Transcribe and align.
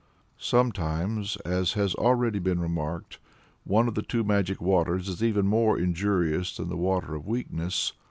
"Sometimes, 0.39 1.35
as 1.45 1.73
has 1.73 1.93
already 1.93 2.39
been 2.39 2.59
remarked, 2.59 3.19
one 3.65 3.87
of 3.87 3.93
the 3.93 4.01
two 4.01 4.23
magic 4.23 4.59
waters 4.59 5.07
is 5.07 5.23
even 5.23 5.45
more 5.45 5.77
injurious 5.77 6.57
than 6.57 6.69
the 6.69 6.75
Water 6.75 7.13
of 7.13 7.27
Weakness. 7.27 7.93